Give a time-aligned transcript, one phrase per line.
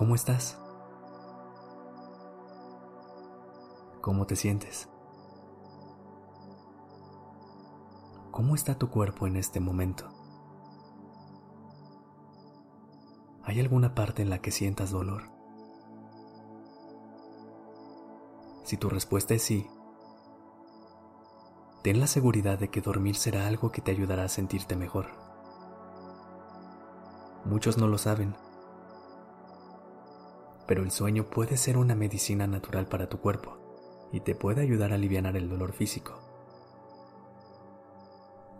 [0.00, 0.58] ¿Cómo estás?
[4.00, 4.88] ¿Cómo te sientes?
[8.30, 10.08] ¿Cómo está tu cuerpo en este momento?
[13.44, 15.24] ¿Hay alguna parte en la que sientas dolor?
[18.64, 19.66] Si tu respuesta es sí,
[21.82, 25.08] ten la seguridad de que dormir será algo que te ayudará a sentirte mejor.
[27.44, 28.34] Muchos no lo saben,
[30.70, 33.58] pero el sueño puede ser una medicina natural para tu cuerpo
[34.12, 36.20] y te puede ayudar a aliviar el dolor físico.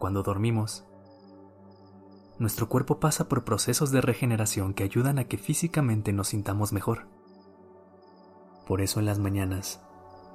[0.01, 0.85] Cuando dormimos,
[2.41, 7.07] nuestro cuerpo pasa por procesos de regeneración que ayudan a que físicamente nos sintamos mejor.
[8.67, 9.81] Por eso en las mañanas,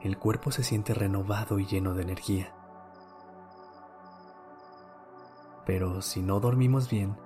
[0.01, 2.53] el cuerpo se siente renovado y lleno de energía.
[5.65, 7.17] Pero si no dormimos bien,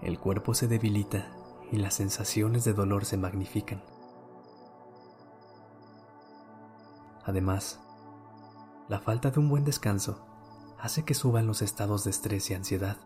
[0.00, 1.41] el cuerpo se debilita
[1.72, 3.82] y las sensaciones de dolor se magnifican.
[7.24, 7.80] Además,
[8.88, 10.24] la falta de un buen descanso
[10.78, 12.98] hace que suban los estados de estrés y ansiedad,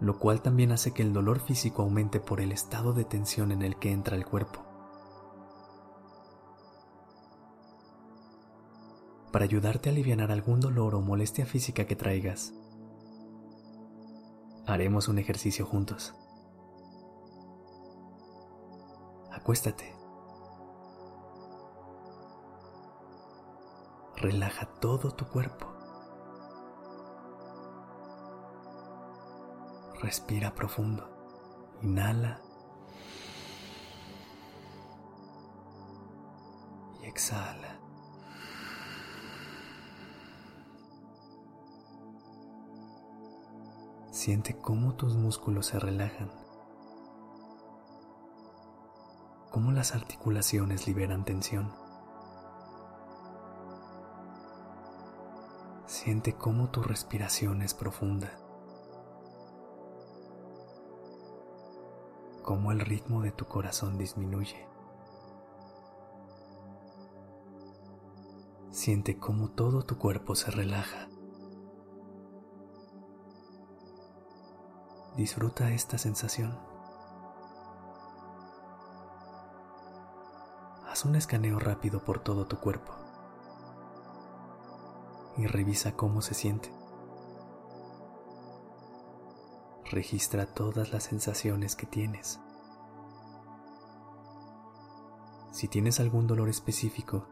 [0.00, 3.62] lo cual también hace que el dolor físico aumente por el estado de tensión en
[3.62, 4.64] el que entra el cuerpo.
[9.34, 12.52] para ayudarte a aliviar algún dolor o molestia física que traigas.
[14.64, 16.14] Haremos un ejercicio juntos.
[19.34, 19.94] Acuéstate.
[24.16, 25.66] Relaja todo tu cuerpo.
[30.00, 31.08] Respira profundo.
[31.82, 32.40] Inhala.
[37.02, 37.80] Y exhala.
[44.10, 46.30] Siente cómo tus músculos se relajan,
[49.54, 51.70] cómo las articulaciones liberan tensión.
[55.86, 58.32] Siente cómo tu respiración es profunda,
[62.42, 64.66] cómo el ritmo de tu corazón disminuye.
[68.72, 71.06] Siente cómo todo tu cuerpo se relaja.
[75.16, 76.73] Disfruta esta sensación.
[80.94, 82.92] Haz un escaneo rápido por todo tu cuerpo
[85.36, 86.72] y revisa cómo se siente.
[89.90, 92.38] Registra todas las sensaciones que tienes.
[95.50, 97.26] Si tienes algún dolor específico,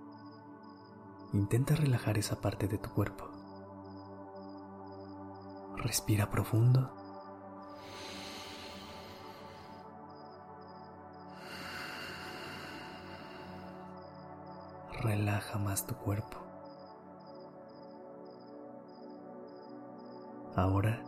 [1.32, 3.28] intenta relajar esa parte de tu cuerpo.
[5.76, 7.01] Respira profundo
[15.12, 16.38] relaja más tu cuerpo.
[20.56, 21.02] Ahora,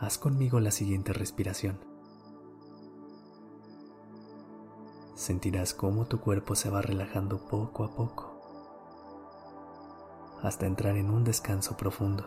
[0.00, 1.78] haz conmigo la siguiente respiración.
[5.14, 8.32] Sentirás cómo tu cuerpo se va relajando poco a poco
[10.42, 12.26] hasta entrar en un descanso profundo.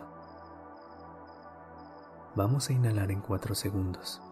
[2.34, 4.22] Vamos a inhalar en cuatro segundos.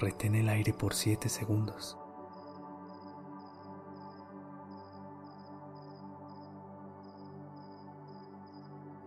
[0.00, 1.98] Retén el aire por 7 segundos.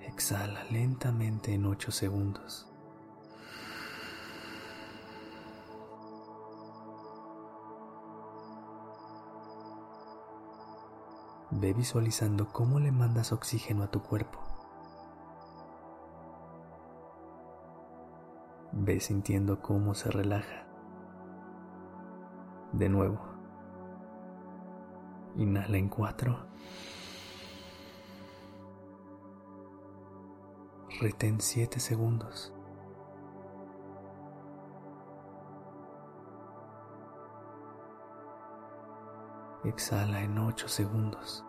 [0.01, 2.67] Exhala lentamente en 8 segundos.
[11.51, 14.39] Ve visualizando cómo le mandas oxígeno a tu cuerpo.
[18.73, 20.70] Ve sintiendo cómo se relaja.
[22.73, 23.19] De nuevo.
[25.35, 26.37] Inhala en cuatro.
[30.99, 32.53] Retén siete segundos.
[39.63, 41.45] Exhala en ocho segundos.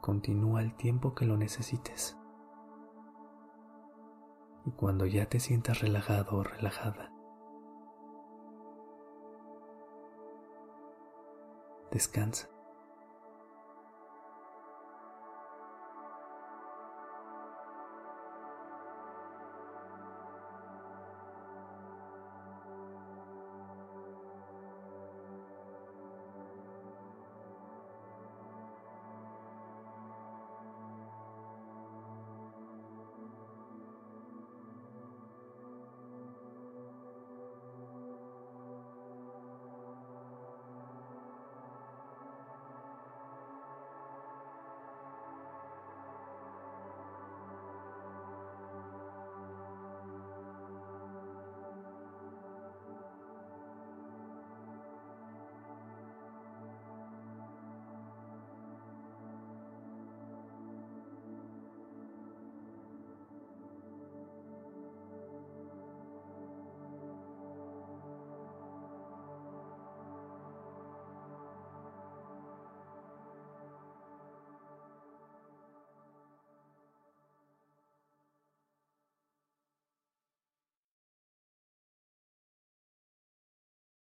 [0.00, 2.19] Continúa el tiempo que lo necesites.
[4.76, 7.12] Cuando ya te sientas relajado o relajada,
[11.90, 12.48] descansa.